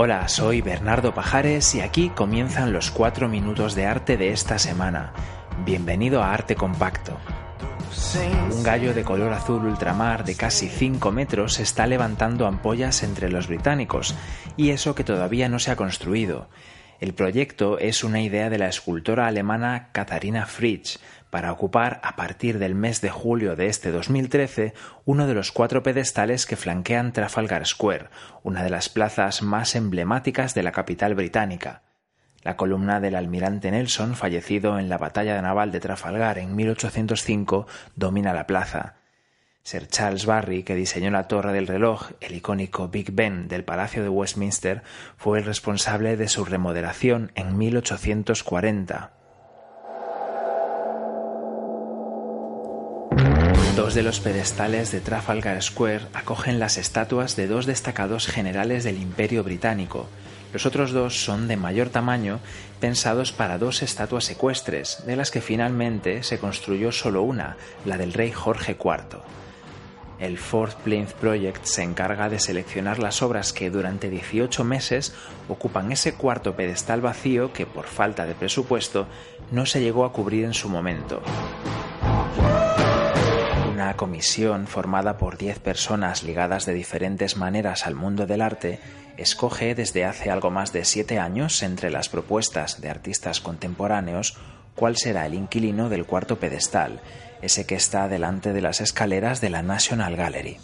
[0.00, 5.12] Hola, soy Bernardo Pajares y aquí comienzan los cuatro minutos de arte de esta semana.
[5.64, 7.18] Bienvenido a Arte Compacto.
[8.52, 13.48] Un gallo de color azul ultramar de casi 5 metros está levantando ampollas entre los
[13.48, 14.14] británicos,
[14.56, 16.48] y eso que todavía no se ha construido.
[17.00, 21.00] El proyecto es una idea de la escultora alemana Katharina Fritsch
[21.30, 24.74] para ocupar a partir del mes de julio de este 2013
[25.04, 28.08] uno de los cuatro pedestales que flanquean Trafalgar Square,
[28.42, 31.82] una de las plazas más emblemáticas de la capital británica.
[32.42, 37.66] La columna del almirante Nelson, fallecido en la batalla naval de Trafalgar en 1805,
[37.96, 38.94] domina la plaza.
[39.64, 44.02] Sir Charles Barry, que diseñó la torre del reloj, el icónico Big Ben del Palacio
[44.02, 44.82] de Westminster,
[45.18, 49.17] fue el responsable de su remodelación en 1840.
[53.78, 59.00] Dos de los pedestales de Trafalgar Square acogen las estatuas de dos destacados generales del
[59.00, 60.08] Imperio Británico.
[60.52, 62.40] Los otros dos son de mayor tamaño,
[62.80, 68.14] pensados para dos estatuas ecuestres, de las que finalmente se construyó solo una, la del
[68.14, 69.20] rey Jorge IV.
[70.18, 75.14] El Fourth Plinth Project se encarga de seleccionar las obras que durante 18 meses
[75.48, 79.06] ocupan ese cuarto pedestal vacío que por falta de presupuesto
[79.52, 81.22] no se llegó a cubrir en su momento
[83.88, 88.80] una comisión formada por 10 personas ligadas de diferentes maneras al mundo del arte
[89.16, 94.36] escoge desde hace algo más de siete años entre las propuestas de artistas contemporáneos
[94.74, 97.00] cuál será el inquilino del cuarto pedestal,
[97.40, 100.58] ese que está delante de las escaleras de la National Gallery.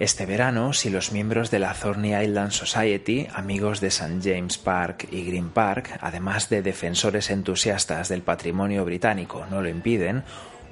[0.00, 4.20] Este verano, si los miembros de la Thorny Island Society, amigos de St.
[4.22, 10.24] James Park y Green Park, además de defensores entusiastas del patrimonio británico, no lo impiden,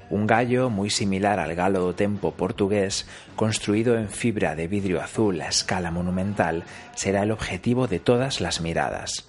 [0.09, 3.05] un gallo muy similar al galo do tempo portugués,
[3.37, 6.65] construido en fibra de vidrio azul a escala monumental,
[6.97, 9.29] será el objetivo de todas las miradas.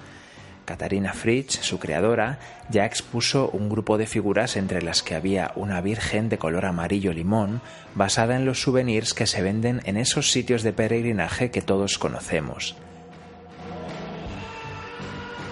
[0.69, 2.37] Katharina Fritsch, su creadora,
[2.69, 7.11] ya expuso un grupo de figuras entre las que había una virgen de color amarillo
[7.11, 7.61] limón,
[7.95, 12.75] basada en los souvenirs que se venden en esos sitios de peregrinaje que todos conocemos.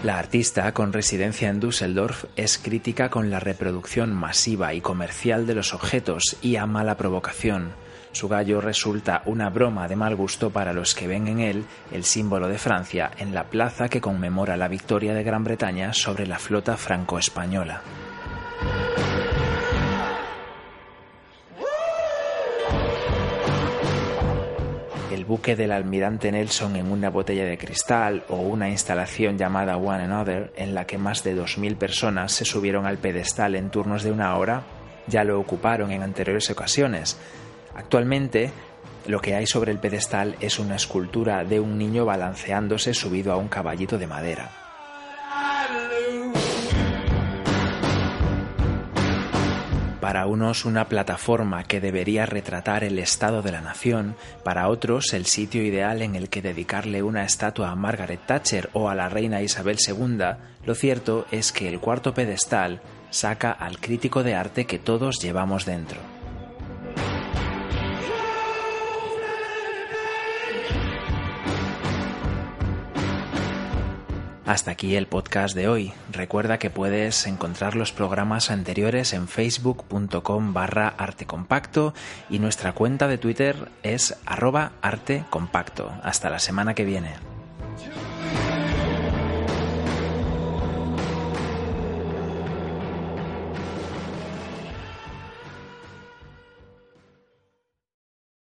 [0.03, 5.55] La artista, con residencia en Düsseldorf, es crítica con la reproducción masiva y comercial de
[5.55, 7.71] los objetos y ama la provocación.
[8.17, 12.03] Su gallo resulta una broma de mal gusto para los que ven en él el
[12.03, 16.39] símbolo de Francia en la plaza que conmemora la victoria de Gran Bretaña sobre la
[16.39, 17.83] flota franco-española.
[25.11, 30.05] el buque del almirante Nelson en una botella de cristal o una instalación llamada One
[30.05, 34.11] Another en la que más de 2.000 personas se subieron al pedestal en turnos de
[34.11, 34.63] una hora
[35.07, 37.17] ya lo ocuparon en anteriores ocasiones.
[37.77, 38.51] Actualmente
[39.05, 43.37] lo que hay sobre el pedestal es una escultura de un niño balanceándose subido a
[43.37, 44.49] un caballito de madera.
[50.07, 55.25] para unos una plataforma que debería retratar el estado de la nación, para otros el
[55.25, 59.41] sitio ideal en el que dedicarle una estatua a Margaret Thatcher o a la reina
[59.41, 60.17] Isabel II,
[60.65, 62.79] lo cierto es que el cuarto pedestal
[63.09, 66.16] saca al crítico de arte que todos llevamos dentro.
[74.47, 75.91] Hasta aquí el podcast de hoy.
[76.09, 81.93] Recuerda que puedes encontrar los programas anteriores en facebook.com barra artecompacto
[82.29, 85.91] y nuestra cuenta de Twitter es arroba artecompacto.
[86.01, 87.36] Hasta la semana que viene.